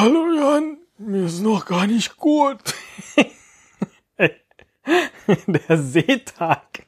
[0.00, 2.60] Hallo Jan, mir ist noch gar nicht gut.
[5.48, 6.86] Der Seetag.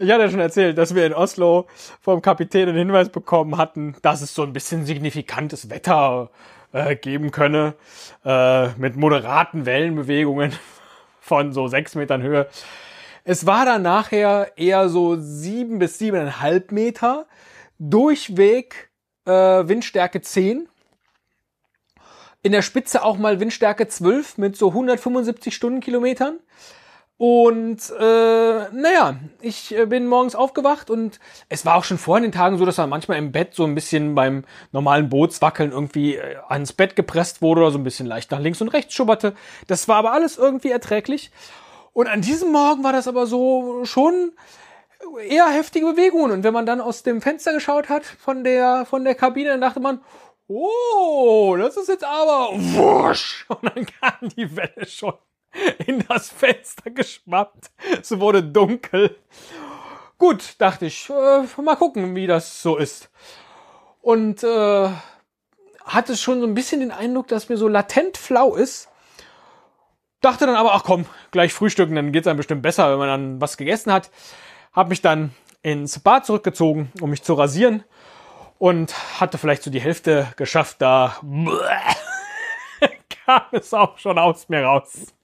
[0.00, 1.68] Ich hatte schon erzählt, dass wir in Oslo
[2.00, 6.32] vom Kapitän den Hinweis bekommen hatten, dass es so ein bisschen signifikantes Wetter
[6.72, 7.74] äh, geben könne,
[8.24, 10.52] äh, mit moderaten Wellenbewegungen
[11.20, 12.48] von so sechs Metern Höhe.
[13.22, 17.26] Es war dann nachher eher so sieben bis siebeneinhalb Meter,
[17.78, 18.88] durchweg
[19.24, 20.68] äh, Windstärke 10.
[22.42, 26.40] In der Spitze auch mal Windstärke 12 mit so 175 Stundenkilometern.
[27.24, 32.32] Und äh, naja, ich äh, bin morgens aufgewacht und es war auch schon vor den
[32.32, 36.38] Tagen so, dass er manchmal im Bett so ein bisschen beim normalen Bootswackeln irgendwie äh,
[36.48, 39.34] ans Bett gepresst wurde oder so ein bisschen leicht nach links und rechts schubberte.
[39.68, 41.30] Das war aber alles irgendwie erträglich.
[41.92, 44.32] Und an diesem Morgen war das aber so schon
[45.18, 46.32] eher heftige Bewegungen.
[46.32, 49.60] Und wenn man dann aus dem Fenster geschaut hat von der, von der Kabine, dann
[49.60, 50.00] dachte man,
[50.48, 53.46] oh, das ist jetzt aber wusch.
[53.48, 55.14] Und dann kam die Welle schon
[55.86, 57.70] in das Fenster geschwappt.
[58.00, 59.16] Es wurde dunkel.
[60.18, 63.10] Gut, dachte ich, äh, mal gucken, wie das so ist.
[64.00, 64.88] Und äh,
[65.84, 68.88] hatte schon so ein bisschen den Eindruck, dass mir so latent flau ist.
[70.20, 73.40] Dachte dann aber, ach komm, gleich frühstücken, dann geht's einem bestimmt besser, wenn man dann
[73.40, 74.10] was gegessen hat.
[74.72, 77.84] Hab mich dann ins Bad zurückgezogen, um mich zu rasieren.
[78.58, 81.16] Und hatte vielleicht so die Hälfte geschafft, da
[83.26, 85.14] kam es auch schon aus mir raus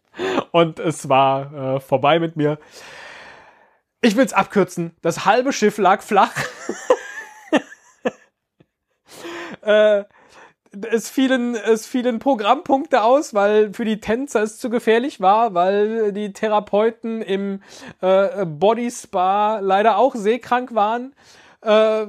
[0.51, 2.59] und es war äh, vorbei mit mir.
[4.01, 4.97] Ich will es abkürzen.
[5.03, 6.33] Das halbe Schiff lag flach.
[9.63, 10.05] äh,
[10.91, 16.13] es fielen, es fielen Programmpunkte aus, weil für die Tänzer es zu gefährlich war, weil
[16.13, 17.63] die Therapeuten im
[18.01, 21.15] äh, Body Spa leider auch seekrank waren.
[21.61, 22.07] Äh,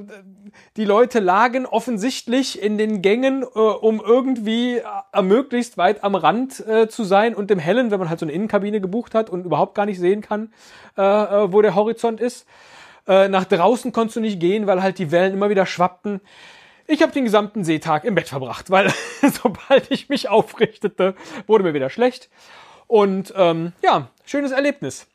[0.76, 4.78] die Leute lagen offensichtlich in den Gängen, äh, um irgendwie
[5.12, 8.32] äh, möglichst weit am Rand zu sein und im Hellen, wenn man halt so eine
[8.32, 10.52] Innenkabine gebucht hat und überhaupt gar nicht sehen kann,
[10.96, 12.46] wo der Horizont ist.
[13.06, 16.20] nach draußen konntest du nicht gehen, weil halt die Wellen immer wieder schwappten.
[16.90, 18.92] Ich habe den gesamten Seetag im Bett verbracht, weil
[19.22, 21.14] sobald ich mich aufrichtete,
[21.46, 22.28] wurde mir wieder schlecht.
[22.88, 25.06] Und ähm, ja, schönes Erlebnis.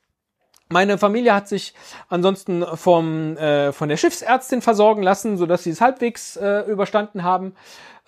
[0.70, 1.76] Meine Familie hat sich
[2.10, 7.24] ansonsten vom, äh, von der Schiffsärztin versorgen lassen, so dass sie es halbwegs äh, überstanden
[7.24, 7.56] haben,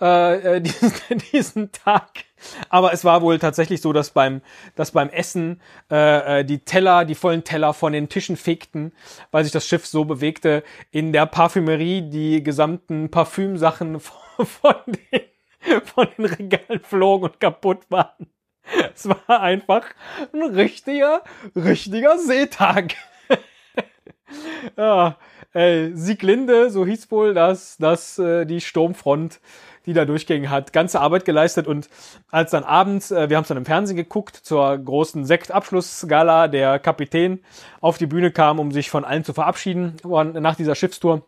[0.01, 0.93] äh, äh diesen,
[1.31, 2.25] diesen Tag.
[2.69, 4.41] Aber es war wohl tatsächlich so, dass beim,
[4.75, 8.91] dass beim Essen äh, äh, die Teller, die vollen Teller von den Tischen fegten,
[9.29, 10.63] weil sich das Schiff so bewegte.
[10.89, 18.27] In der Parfümerie die gesamten Parfümsachen von den, von den Regalen flogen und kaputt waren.
[18.93, 19.85] Es war einfach
[20.33, 21.23] ein richtiger,
[21.55, 22.95] richtiger Seetag.
[24.77, 25.17] ja,
[25.53, 29.39] ey, Sieglinde, so hieß wohl das, dass äh, die Sturmfront,
[29.85, 31.89] die da durchging, hat ganze Arbeit geleistet und
[32.29, 36.79] als dann abends, äh, wir haben es dann im Fernsehen geguckt, zur großen Sektabschlussgala, der
[36.79, 37.39] Kapitän
[37.79, 41.23] auf die Bühne kam, um sich von allen zu verabschieden nach dieser Schiffstour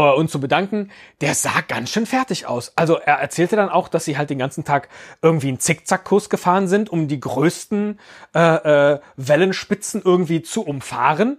[0.00, 0.90] und zu bedanken,
[1.20, 2.72] der sah ganz schön fertig aus.
[2.76, 4.88] Also er erzählte dann auch, dass sie halt den ganzen Tag
[5.22, 7.98] irgendwie einen Zickzackkurs gefahren sind, um die größten
[8.34, 8.40] äh,
[8.94, 11.38] äh, Wellenspitzen irgendwie zu umfahren.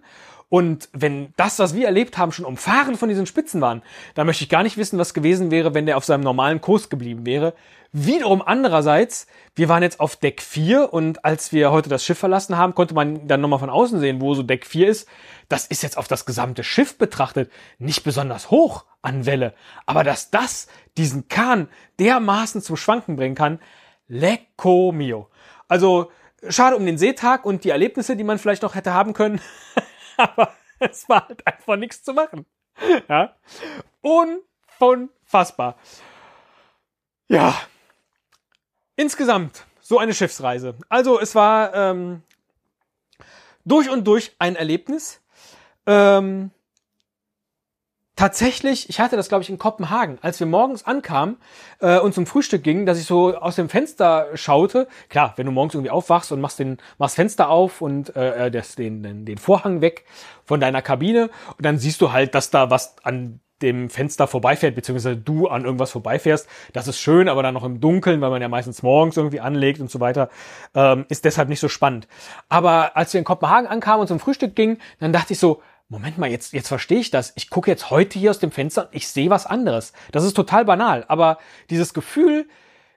[0.50, 3.82] Und wenn das, was wir erlebt haben, schon umfahren von diesen Spitzen waren,
[4.16, 6.90] dann möchte ich gar nicht wissen, was gewesen wäre, wenn der auf seinem normalen Kurs
[6.90, 7.54] geblieben wäre.
[7.92, 12.58] Wiederum andererseits, wir waren jetzt auf Deck 4 und als wir heute das Schiff verlassen
[12.58, 15.08] haben, konnte man dann nochmal von außen sehen, wo so Deck 4 ist.
[15.50, 19.54] Das ist jetzt auf das gesamte Schiff betrachtet nicht besonders hoch an Welle.
[19.86, 21.68] Aber dass das diesen Kahn
[22.00, 23.60] dermaßen zum Schwanken bringen kann,
[24.08, 25.30] lecco mio.
[25.68, 26.12] Also,
[26.50, 29.42] schade um den Seetag und die Erlebnisse, die man vielleicht noch hätte haben können.
[30.36, 32.46] aber es war halt einfach nichts zu machen.
[33.08, 33.36] Ja.
[34.02, 35.78] Unfassbar.
[37.28, 37.56] Ja.
[38.96, 40.76] Insgesamt so eine Schiffsreise.
[40.90, 42.24] Also es war ähm,
[43.64, 45.22] durch und durch ein Erlebnis.
[45.86, 46.52] Ähm,
[48.18, 51.38] tatsächlich, ich hatte das, glaube ich, in Kopenhagen, als wir morgens ankamen
[51.80, 54.90] äh, und zum Frühstück gingen, dass ich so aus dem Fenster schaute.
[55.08, 58.52] Klar, wenn du morgens irgendwie aufwachst und machst den machst Fenster auf und äh, äh,
[58.52, 60.04] das, den, den, den Vorhang weg
[60.44, 64.76] von deiner Kabine und dann siehst du halt, dass da was an dem Fenster vorbeifährt,
[64.76, 66.48] beziehungsweise du an irgendwas vorbeifährst.
[66.74, 69.80] Das ist schön, aber dann noch im Dunkeln, weil man ja meistens morgens irgendwie anlegt
[69.80, 70.30] und so weiter,
[70.76, 72.08] ähm, ist deshalb nicht so spannend.
[72.50, 76.18] Aber als wir in Kopenhagen ankamen und zum Frühstück gingen, dann dachte ich so, Moment
[76.18, 77.32] mal, jetzt, jetzt verstehe ich das.
[77.36, 79.94] Ich gucke jetzt heute hier aus dem Fenster und ich sehe was anderes.
[80.12, 81.06] Das ist total banal.
[81.08, 81.38] Aber
[81.70, 82.48] dieses Gefühl,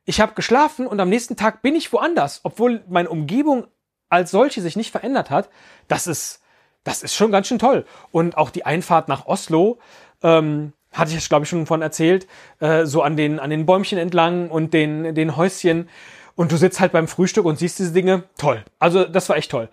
[0.05, 3.69] ich habe geschlafen und am nächsten Tag bin ich woanders, obwohl meine Umgebung
[4.09, 5.51] als solche sich nicht verändert hat,
[5.87, 6.43] das ist,
[6.83, 7.85] das ist schon ganz schön toll.
[8.11, 9.79] Und auch die Einfahrt nach Oslo,
[10.25, 12.27] ähm, hatte ich glaube ich schon von erzählt,
[12.59, 15.89] äh, so an den, an den Bäumchen entlang und den, den Häuschen.
[16.35, 18.25] Und du sitzt halt beim Frühstück und siehst diese Dinge.
[18.37, 18.65] Toll.
[18.81, 19.69] Also das war echt toll.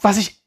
[0.00, 0.45] Was ich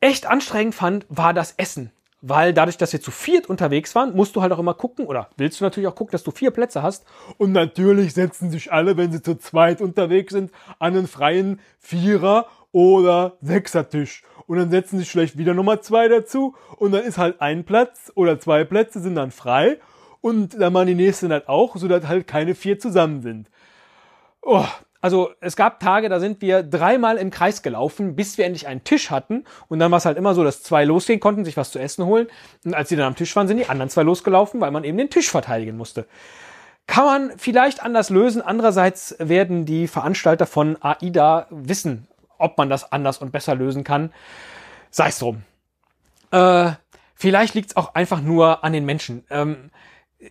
[0.00, 1.90] echt anstrengend fand, war das Essen.
[2.22, 5.30] Weil dadurch, dass wir zu viert unterwegs waren, musst du halt auch immer gucken, oder
[5.38, 7.06] willst du natürlich auch gucken, dass du vier Plätze hast.
[7.38, 12.46] Und natürlich setzen sich alle, wenn sie zu zweit unterwegs sind, an einen freien Vierer-
[12.72, 14.22] oder Sechsertisch.
[14.46, 16.54] Und dann setzen sich vielleicht wieder Nummer zwei dazu.
[16.76, 19.78] Und dann ist halt ein Platz oder zwei Plätze sind dann frei.
[20.20, 23.50] Und dann machen die nächsten halt auch, sodass halt keine vier zusammen sind.
[24.42, 24.66] Oh,
[25.00, 28.84] also es gab Tage, da sind wir dreimal im Kreis gelaufen, bis wir endlich einen
[28.84, 29.44] Tisch hatten.
[29.68, 32.04] Und dann war es halt immer so, dass zwei losgehen konnten, sich was zu essen
[32.04, 32.28] holen.
[32.64, 34.98] Und als sie dann am Tisch waren, sind die anderen zwei losgelaufen, weil man eben
[34.98, 36.06] den Tisch verteidigen musste.
[36.86, 38.42] Kann man vielleicht anders lösen.
[38.42, 42.06] Andererseits werden die Veranstalter von AIDA wissen,
[42.36, 44.12] ob man das anders und besser lösen kann.
[44.90, 45.44] Sei es drum.
[46.30, 46.72] Äh,
[47.14, 49.24] vielleicht liegt es auch einfach nur an den Menschen.
[49.30, 49.70] Ähm,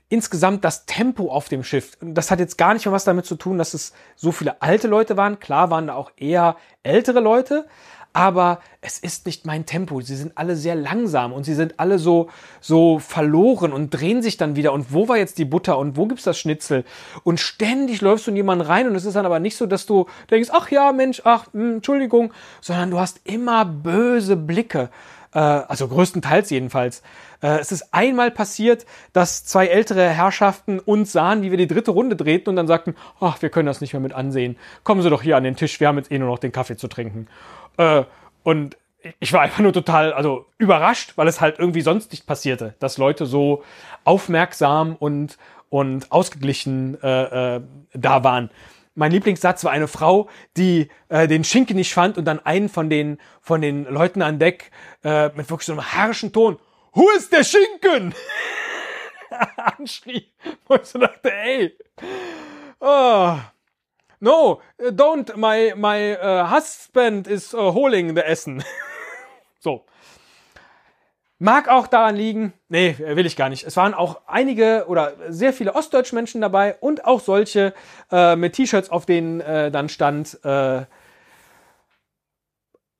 [0.08, 3.36] insgesamt das Tempo auf dem Schiff, das hat jetzt gar nicht mehr was damit zu
[3.36, 5.40] tun, dass es so viele alte Leute waren.
[5.40, 7.66] Klar waren da auch eher ältere Leute,
[8.14, 10.02] aber es ist nicht mein Tempo.
[10.02, 14.38] Sie sind alle sehr langsam und sie sind alle so, so verloren und drehen sich
[14.38, 14.74] dann wieder.
[14.74, 16.86] Und wo war jetzt die Butter und wo gibt's das Schnitzel?
[17.24, 19.86] Und ständig läufst du in jemanden rein und es ist dann aber nicht so, dass
[19.86, 24.90] du denkst, ach ja, Mensch, ach, mh, hm, Entschuldigung, sondern du hast immer böse Blicke.
[25.34, 27.02] Äh, also größtenteils jedenfalls.
[27.42, 31.92] Äh, es ist einmal passiert, dass zwei ältere Herrschaften uns sahen, wie wir die dritte
[31.92, 34.58] Runde drehten und dann sagten, ach, wir können das nicht mehr mit ansehen.
[34.84, 36.78] Kommen Sie doch hier an den Tisch, wir haben jetzt eh nur noch den Kaffee
[36.78, 37.28] zu trinken.
[37.78, 38.04] Äh,
[38.44, 38.78] und
[39.20, 42.98] ich war einfach nur total, also überrascht, weil es halt irgendwie sonst nicht passierte, dass
[42.98, 43.64] Leute so
[44.04, 45.38] aufmerksam und,
[45.70, 47.62] und ausgeglichen äh, äh,
[47.94, 48.50] da waren
[49.00, 52.90] mein Lieblingssatz war eine Frau, die äh, den Schinken nicht fand und dann einen von
[52.90, 54.72] den, von den Leuten an Deck
[55.04, 56.60] äh, mit wirklich so einem herrischen Ton,
[56.92, 58.14] Wo ist der Schinken?
[59.58, 60.34] anschrie.
[60.68, 61.78] Wo ich dachte, ey,
[62.80, 63.38] oh,
[64.20, 68.64] no, don't, my, my uh, husband is uh, holding the Essen.
[69.60, 69.86] so.
[71.42, 73.64] Mag auch daran liegen, nee, will ich gar nicht.
[73.64, 77.74] Es waren auch einige oder sehr viele ostdeutsche Menschen dabei und auch solche
[78.12, 80.84] äh, mit T-Shirts, auf denen äh, dann stand, äh,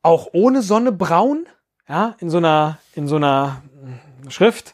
[0.02, 1.48] auch ohne Sonne braun,
[1.90, 3.62] ja, in so einer, in so einer
[4.22, 4.74] hm, Schrift.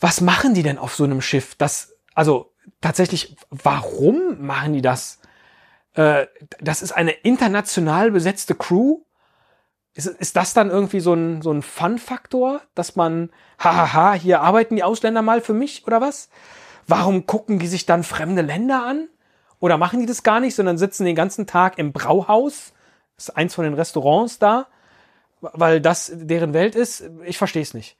[0.00, 1.54] Was machen die denn auf so einem Schiff?
[1.54, 5.20] Das, also tatsächlich, warum machen die das?
[5.94, 6.26] Äh,
[6.58, 9.02] das ist eine international besetzte Crew
[9.96, 14.76] ist, ist das dann irgendwie so ein, so ein Fun-Faktor, dass man, hahaha, hier arbeiten
[14.76, 16.28] die Ausländer mal für mich oder was?
[16.86, 19.08] Warum gucken die sich dann fremde Länder an?
[19.58, 22.74] Oder machen die das gar nicht, sondern sitzen den ganzen Tag im Brauhaus?
[23.16, 24.66] Das ist eins von den Restaurants da,
[25.40, 27.08] weil das deren Welt ist.
[27.24, 27.96] Ich verstehe es nicht.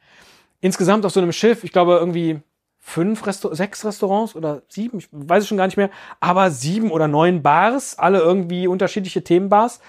[0.60, 2.42] Insgesamt auf so einem Schiff, ich glaube irgendwie
[2.78, 5.90] fünf, Restaur sechs Restaurants oder sieben, ich weiß es schon gar nicht mehr,
[6.20, 9.80] aber sieben oder neun Bars, alle irgendwie unterschiedliche Themenbars.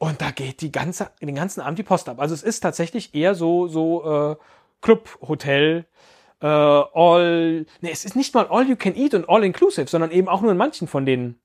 [0.00, 2.20] Und da geht die ganze, den ganzen Abend die Post ab.
[2.20, 4.36] Also es ist tatsächlich eher so, so äh,
[4.80, 5.84] Club-Hotel,
[6.40, 10.10] äh, all, nee, es ist nicht mal all you can eat und all inclusive, sondern
[10.10, 11.38] eben auch nur in manchen von den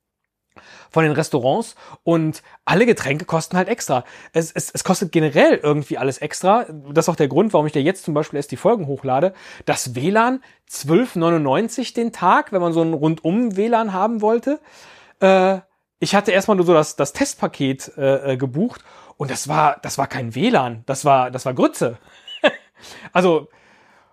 [0.89, 4.05] von den Restaurants und alle Getränke kosten halt extra.
[4.31, 6.63] Es, es, es kostet generell irgendwie alles extra.
[6.93, 9.33] Das ist auch der Grund, warum ich dir jetzt zum Beispiel erst die Folgen hochlade.
[9.65, 14.61] Das WLAN 12,99 den Tag, wenn man so ein rundum WLAN haben wollte.
[15.19, 15.59] Äh,
[16.05, 18.83] ich hatte erstmal nur so das, das Testpaket äh, äh gebucht
[19.17, 21.97] und das war, das war kein WLAN, das war, das war Grütze.
[23.11, 23.49] also,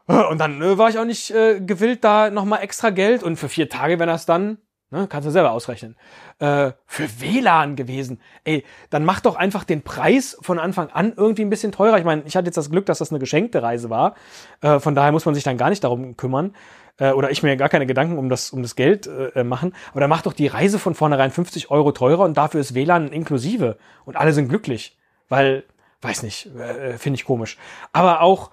[0.08, 3.36] äh, und dann äh, war ich auch nicht äh, gewillt, da nochmal extra Geld und
[3.36, 4.56] für vier Tage, wenn das dann,
[4.90, 5.96] ne, kannst du selber ausrechnen,
[6.38, 8.22] äh, für WLAN gewesen.
[8.44, 11.98] Ey, dann mach doch einfach den Preis von Anfang an irgendwie ein bisschen teurer.
[11.98, 14.14] Ich meine, ich hatte jetzt das Glück, dass das eine geschenkte Reise war.
[14.62, 16.54] Äh, von daher muss man sich dann gar nicht darum kümmern
[16.98, 19.74] äh, oder ich mir gar keine Gedanken um das, um das Geld äh, äh machen.
[19.90, 23.08] Aber dann macht doch die Reise von vornherein 50 Euro teurer und dafür ist WLAN
[23.08, 23.78] inklusive.
[24.04, 24.98] Und alle sind glücklich.
[25.28, 25.64] Weil,
[26.02, 27.56] weiß nicht, äh, finde ich komisch.
[27.92, 28.50] Aber auch,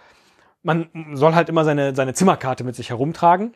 [0.63, 3.55] man soll halt immer seine, seine Zimmerkarte mit sich herumtragen.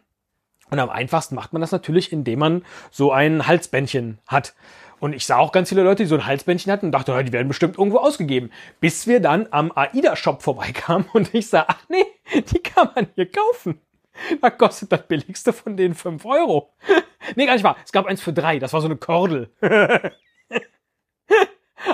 [0.70, 4.56] Und am einfachsten macht man das natürlich, indem man so ein Halsbändchen hat.
[5.00, 7.34] Und ich sah auch ganz viele Leute, die so ein Halsbändchen hatten und dachte, die
[7.34, 8.52] werden bestimmt irgendwo ausgegeben.
[8.80, 12.06] Bis wir dann am AIDA-Shop vorbeikamen und ich sah, ach nee,
[12.52, 13.80] die kann man hier kaufen.
[14.42, 16.74] Da kostet das billigste von denen 5 Euro.
[17.36, 17.78] nee, gar nicht wahr.
[17.84, 18.60] Es gab eins für drei.
[18.60, 19.50] Das war so eine Kordel.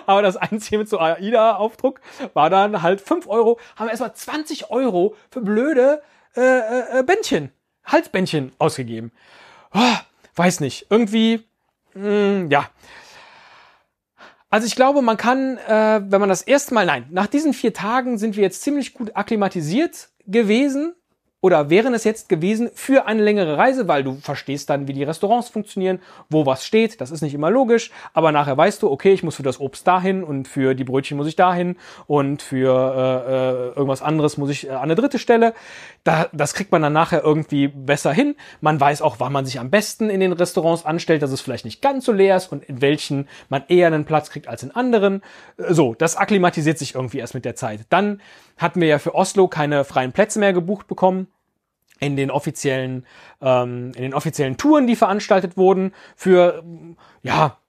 [0.06, 2.02] Aber das einzige mit so AIDA-Aufdruck
[2.34, 3.60] war dann halt 5 Euro.
[3.76, 6.02] Haben wir erstmal 20 Euro für blöde
[6.36, 7.52] äh, äh, äh, Bändchen,
[7.86, 9.12] Halsbändchen ausgegeben.
[9.74, 9.96] Oh,
[10.36, 10.88] weiß nicht.
[10.90, 11.48] Irgendwie,
[11.94, 12.70] mh, hm, ja.
[14.52, 17.74] Also ich glaube, man kann, äh, wenn man das erste Mal, nein, nach diesen vier
[17.74, 20.96] Tagen sind wir jetzt ziemlich gut akklimatisiert gewesen
[21.41, 25.03] oder wären es jetzt gewesen für eine längere Reise, weil du verstehst dann, wie die
[25.03, 27.00] Restaurants funktionieren, wo was steht.
[27.00, 29.88] Das ist nicht immer logisch, aber nachher weißt du, okay, ich muss für das Obst
[29.88, 31.77] dahin und für die Brötchen muss ich dahin
[32.08, 35.53] und für äh, äh, irgendwas anderes muss ich äh, an eine dritte Stelle.
[36.10, 38.36] Da, das kriegt man dann nachher irgendwie besser hin.
[38.62, 41.66] Man weiß auch, wann man sich am besten in den Restaurants anstellt, dass es vielleicht
[41.66, 44.72] nicht ganz so leer ist und in welchen man eher einen Platz kriegt als in
[44.72, 45.22] anderen.
[45.58, 47.82] Äh, so, das akklimatisiert sich irgendwie erst mit der Zeit.
[47.92, 48.22] Dann
[48.58, 51.28] hatten wir ja für Oslo keine freien Plätze mehr gebucht bekommen
[52.00, 53.06] in den offiziellen
[53.39, 56.63] ähm, in den offiziellen Touren, die veranstaltet wurden, für
[57.22, 57.60] ja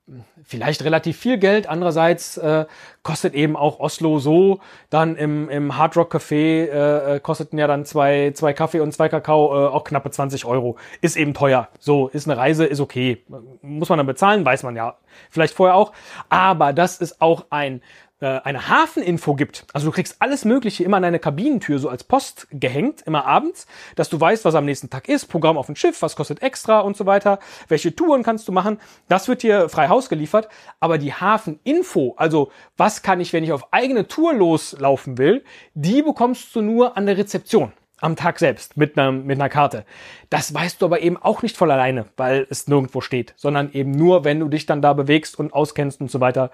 [0.44, 1.68] vielleicht relativ viel Geld.
[1.68, 2.66] Andererseits äh,
[3.02, 4.60] kostet eben auch Oslo so.
[4.88, 8.92] Dann im, im Hard Rock Café äh, äh, kosteten ja dann zwei, zwei Kaffee und
[8.92, 10.76] zwei Kakao äh, auch knappe 20 Euro.
[11.00, 11.68] Ist eben teuer.
[11.78, 13.24] So, ist eine Reise, ist okay.
[13.62, 14.96] Muss man dann bezahlen, weiß man ja.
[15.30, 15.92] Vielleicht vorher auch.
[16.28, 17.82] Aber das ist auch ein
[18.26, 22.48] eine Hafeninfo gibt, also du kriegst alles Mögliche immer an deine Kabinentür so als Post
[22.50, 26.02] gehängt, immer abends, dass du weißt, was am nächsten Tag ist, Programm auf dem Schiff,
[26.02, 29.88] was kostet extra und so weiter, welche Touren kannst du machen, das wird dir frei
[29.88, 30.48] Haus geliefert,
[30.80, 35.42] aber die Hafeninfo, also was kann ich, wenn ich auf eigene Tour loslaufen will,
[35.74, 39.84] die bekommst du nur an der Rezeption am Tag selbst mit einer, mit einer Karte.
[40.30, 43.90] Das weißt du aber eben auch nicht voll alleine, weil es nirgendwo steht, sondern eben
[43.90, 46.50] nur, wenn du dich dann da bewegst und auskennst und so weiter.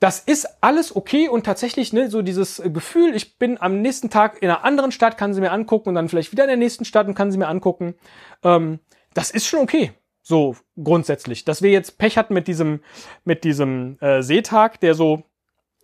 [0.00, 4.08] Das ist alles okay und tatsächlich ne, so dieses äh, Gefühl, ich bin am nächsten
[4.08, 6.56] Tag in einer anderen Stadt, kann sie mir angucken und dann vielleicht wieder in der
[6.56, 7.94] nächsten Stadt und kann sie mir angucken.
[8.42, 8.80] Ähm,
[9.12, 9.92] das ist schon okay.
[10.22, 11.44] So grundsätzlich.
[11.44, 12.80] Dass wir jetzt Pech hatten mit diesem,
[13.24, 15.22] mit diesem äh, Seetag, der so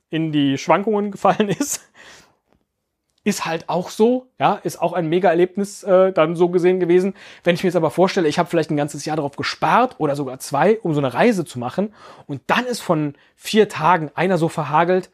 [0.09, 1.83] in die Schwankungen gefallen ist,
[3.27, 7.13] ist halt auch so, ja, ist auch ein Mega-Erlebnis äh, dann so gesehen gewesen.
[7.43, 10.15] Wenn ich mir jetzt aber vorstelle, ich habe vielleicht ein ganzes Jahr darauf gespart oder
[10.15, 11.93] sogar zwei, um so eine Reise zu machen
[12.29, 15.11] und dann ist von vier Tagen einer so verhagelt,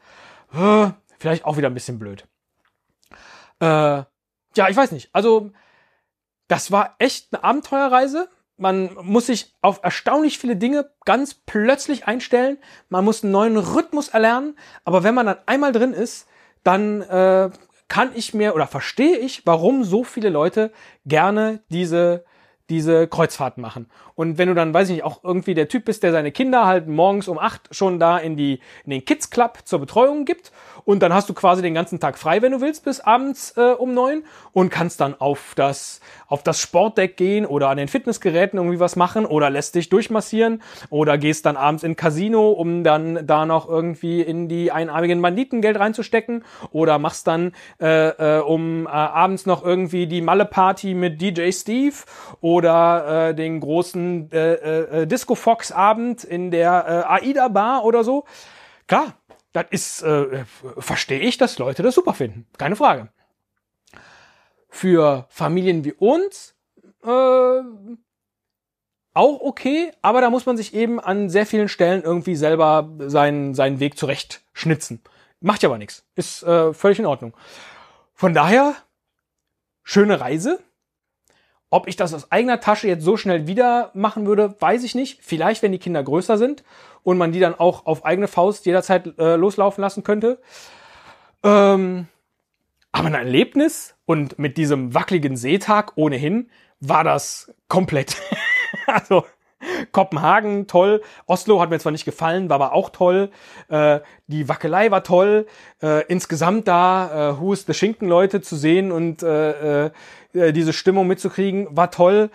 [0.53, 2.27] äh, vielleicht auch wieder ein bisschen blöd.
[3.59, 5.09] Äh, ja, ich weiß nicht.
[5.11, 5.49] Also
[6.47, 8.29] das war echt eine Abenteuerreise.
[8.57, 12.59] Man muss sich auf erstaunlich viele Dinge ganz plötzlich einstellen.
[12.89, 14.55] Man muss einen neuen Rhythmus erlernen.
[14.85, 16.27] Aber wenn man dann einmal drin ist,
[16.63, 17.49] dann äh,
[17.87, 20.71] kann ich mir oder verstehe ich, warum so viele Leute
[21.05, 22.25] gerne diese
[22.69, 23.87] diese Kreuzfahrten machen.
[24.15, 26.65] Und wenn du dann, weiß ich nicht, auch irgendwie der Typ bist, der seine Kinder
[26.65, 30.51] halt morgens um acht schon da in die in den Kids Club zur Betreuung gibt
[30.85, 33.71] und dann hast du quasi den ganzen Tag frei, wenn du willst, bis abends äh,
[33.71, 38.59] um neun und kannst dann auf das, auf das Sportdeck gehen oder an den Fitnessgeräten
[38.59, 43.25] irgendwie was machen oder lässt dich durchmassieren oder gehst dann abends in Casino, um dann
[43.25, 48.85] da noch irgendwie in die einarmigen Banditen Geld reinzustecken oder machst dann äh, äh, um
[48.85, 51.95] äh, abends noch irgendwie die Malle-Party mit DJ Steve
[52.41, 57.85] oder äh, den großen äh, äh, äh, Disco Fox Abend in der äh, AIDA Bar
[57.85, 58.25] oder so.
[58.87, 59.13] Klar,
[59.53, 60.45] das ist, äh,
[60.77, 62.47] verstehe ich, dass Leute das super finden.
[62.57, 63.09] Keine Frage.
[64.69, 66.55] Für Familien wie uns
[67.03, 67.61] äh,
[69.13, 73.53] auch okay, aber da muss man sich eben an sehr vielen Stellen irgendwie selber seinen,
[73.53, 75.01] seinen Weg zurecht schnitzen.
[75.39, 76.05] Macht ja aber nichts.
[76.15, 77.35] Ist äh, völlig in Ordnung.
[78.13, 78.75] Von daher,
[79.83, 80.59] schöne Reise.
[81.73, 85.23] Ob ich das aus eigener Tasche jetzt so schnell wieder machen würde, weiß ich nicht.
[85.23, 86.63] Vielleicht, wenn die Kinder größer sind
[87.01, 90.39] und man die dann auch auf eigene Faust jederzeit äh, loslaufen lassen könnte.
[91.41, 92.05] Ähm,
[92.91, 98.17] aber ein Erlebnis und mit diesem wackeligen Seetag ohnehin war das komplett.
[98.85, 99.25] also
[99.91, 103.31] Kopenhagen toll, Oslo hat mir zwar nicht gefallen, war aber auch toll.
[103.69, 105.47] Äh, die Wackelei war toll.
[105.81, 109.91] Äh, insgesamt da äh, Who is the Schinken Leute zu sehen und äh, äh,
[110.33, 112.29] diese Stimmung mitzukriegen, war toll.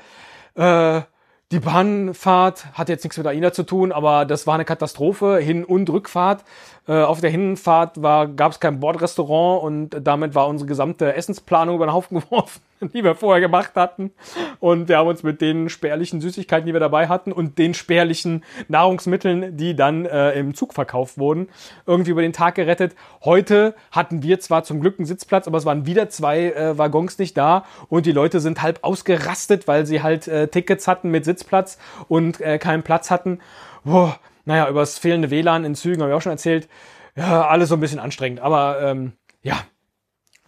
[0.54, 1.02] Äh,
[1.50, 5.64] die Bahnfahrt hat jetzt nichts mit AIDA zu tun, aber das war eine Katastrophe, Hin-
[5.64, 6.44] und Rückfahrt.
[6.86, 11.86] Äh, auf der Hinfahrt gab es kein Bordrestaurant und damit war unsere gesamte Essensplanung über
[11.86, 12.60] den Haufen geworfen,
[12.94, 14.12] die wir vorher gemacht hatten.
[14.60, 18.44] Und wir haben uns mit den spärlichen Süßigkeiten, die wir dabei hatten und den spärlichen
[18.68, 21.48] Nahrungsmitteln, die dann äh, im Zug verkauft wurden,
[21.86, 22.94] irgendwie über den Tag gerettet.
[23.24, 27.18] Heute hatten wir zwar zum Glück einen Sitzplatz, aber es waren wieder zwei äh, Waggons
[27.18, 31.24] nicht da und die Leute sind halb ausgerastet, weil sie halt äh, Tickets hatten mit
[31.24, 33.40] Sitzplatz und äh, keinen Platz hatten.
[33.84, 36.68] Boah, naja, über das fehlende WLAN in Zügen habe ich auch schon erzählt.
[37.16, 38.40] Ja, alles so ein bisschen anstrengend.
[38.40, 39.58] Aber ähm, ja,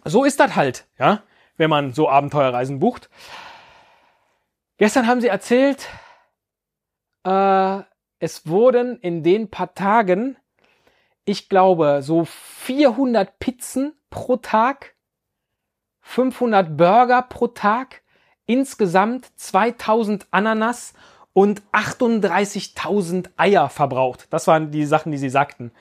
[0.05, 1.21] so ist das halt, ja,
[1.61, 3.07] wenn man so Abenteuerreisen bucht.
[4.77, 5.87] Gestern haben sie erzählt,
[7.23, 7.81] äh,
[8.17, 10.37] es wurden in den paar Tagen,
[11.23, 14.95] ich glaube, so 400 Pizzen pro Tag,
[16.01, 18.01] 500 Burger pro Tag,
[18.47, 20.95] insgesamt 2000 Ananas
[21.33, 24.25] und 38.000 Eier verbraucht.
[24.31, 25.71] Das waren die Sachen, die sie sagten.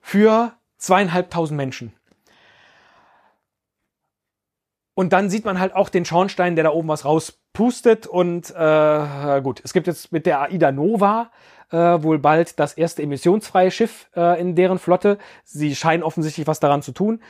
[0.00, 1.92] Für zweieinhalbtausend Menschen.
[4.94, 8.06] Und dann sieht man halt auch den Schornstein, der da oben was rauspustet.
[8.06, 11.30] Und äh, gut, es gibt jetzt mit der AIDA Nova
[11.70, 15.18] äh, wohl bald das erste emissionsfreie Schiff äh, in deren Flotte.
[15.44, 17.22] Sie scheinen offensichtlich was daran zu tun.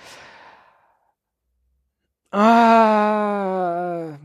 [2.33, 4.19] Ah,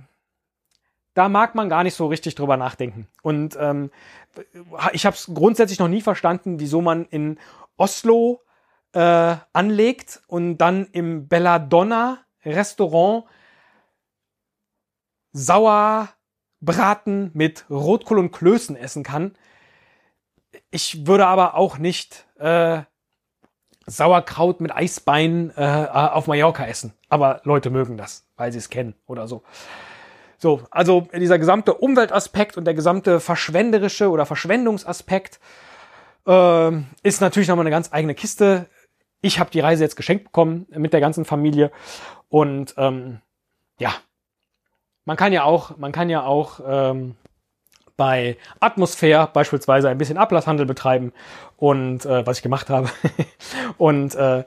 [1.13, 3.07] da mag man gar nicht so richtig drüber nachdenken.
[3.21, 3.91] Und ähm,
[4.93, 7.37] ich habe es grundsätzlich noch nie verstanden, wieso man in
[7.75, 8.41] Oslo
[8.93, 13.25] äh, anlegt und dann im Belladonna Restaurant
[15.33, 19.35] Sauerbraten mit Rotkohl und Klößen essen kann.
[20.71, 22.81] Ich würde aber auch nicht äh,
[23.85, 26.93] Sauerkraut mit Eisbein äh, auf Mallorca essen.
[27.09, 29.43] Aber Leute mögen das, weil sie es kennen oder so.
[30.39, 35.39] So, also dieser gesamte Umweltaspekt und der gesamte verschwenderische oder Verschwendungsaspekt
[36.27, 38.67] äh, ist natürlich nochmal eine ganz eigene Kiste.
[39.21, 41.71] Ich habe die Reise jetzt geschenkt bekommen mit der ganzen Familie
[42.29, 43.21] und ähm,
[43.79, 43.93] ja,
[45.05, 47.15] man kann ja auch, man kann ja auch ähm,
[47.95, 51.11] bei Atmosphäre beispielsweise ein bisschen Ablasshandel betreiben
[51.57, 52.89] und äh, was ich gemacht habe.
[53.77, 54.45] und äh,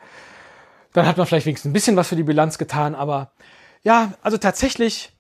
[0.92, 2.94] dann hat man vielleicht wenigstens ein bisschen was für die Bilanz getan.
[2.94, 3.32] Aber
[3.82, 5.12] ja, also tatsächlich,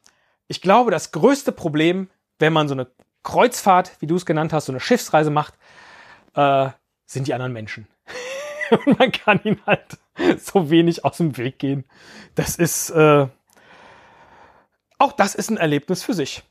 [0.46, 2.86] ich glaube, das größte Problem, wenn man so eine
[3.22, 5.54] Kreuzfahrt, wie du es genannt hast, so eine Schiffsreise macht,
[6.34, 6.68] äh,
[7.06, 7.88] sind die anderen Menschen.
[8.86, 9.98] und man kann ihnen halt
[10.38, 11.84] so wenig aus dem Weg gehen.
[12.34, 13.26] Das ist, äh,
[14.98, 16.42] auch das ist ein Erlebnis für sich.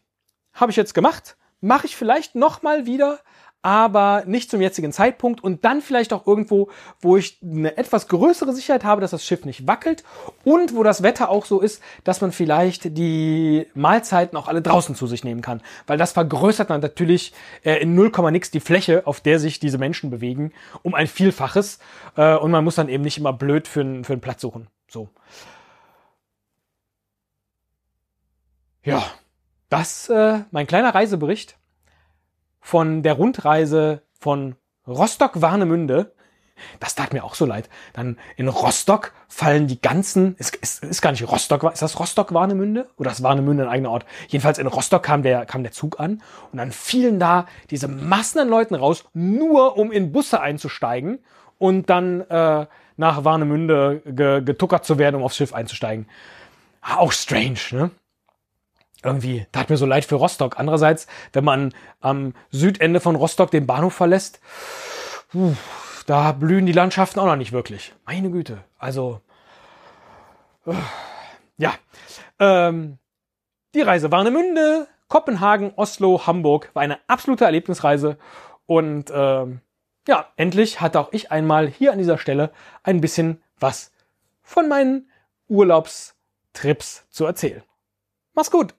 [0.54, 3.20] Habe ich jetzt gemacht, mache ich vielleicht noch mal wieder,
[3.62, 6.70] aber nicht zum jetzigen Zeitpunkt und dann vielleicht auch irgendwo,
[7.02, 10.04] wo ich eine etwas größere Sicherheit habe, dass das Schiff nicht wackelt
[10.46, 14.96] und wo das Wetter auch so ist, dass man vielleicht die Mahlzeiten auch alle draußen
[14.96, 19.06] zu sich nehmen kann, weil das vergrößert dann natürlich äh, in 0, nix die Fläche,
[19.06, 21.80] auf der sich diese Menschen bewegen, um ein Vielfaches
[22.16, 24.68] äh, und man muss dann eben nicht immer blöd für, für einen Platz suchen.
[24.88, 25.10] So.
[28.84, 29.04] Ja,
[29.68, 31.58] das äh, mein kleiner Reisebericht
[32.60, 34.56] von der Rundreise von
[34.88, 36.14] Rostock-Warnemünde.
[36.80, 37.70] Das tat mir auch so leid.
[37.94, 42.90] Dann in Rostock fallen die ganzen, es ist, ist, gar nicht Rostock, ist das Rostock-Warnemünde?
[42.98, 44.06] Oder ist Warnemünde ein eigener Ort?
[44.28, 48.40] Jedenfalls in Rostock kam der, kam der Zug an und dann fielen da diese Massen
[48.40, 51.20] an Leuten raus, nur um in Busse einzusteigen
[51.58, 52.66] und dann äh,
[52.98, 56.08] nach Warnemünde ge, getuckert zu werden, um aufs Schiff einzusteigen.
[56.82, 57.92] Auch strange, ne?
[59.04, 60.60] Irgendwie, tat mir so leid für Rostock.
[60.60, 64.40] Andererseits, wenn man am Südende von Rostock den Bahnhof verlässt,
[65.32, 65.56] puh,
[66.06, 67.94] da blühen die Landschaften auch noch nicht wirklich.
[68.06, 68.64] Meine Güte.
[68.78, 69.22] Also,
[70.66, 70.74] uh,
[71.58, 71.74] ja.
[72.40, 72.98] Ähm,
[73.74, 78.18] die Reise Warnemünde, Kopenhagen, Oslo, Hamburg war eine absolute Erlebnisreise.
[78.66, 79.62] Und ähm,
[80.08, 82.52] ja, endlich hatte auch ich einmal hier an dieser Stelle
[82.84, 83.92] ein bisschen was
[84.42, 85.10] von meinen
[85.48, 87.64] Urlaubstrips zu erzählen.
[88.34, 88.79] Mach's gut!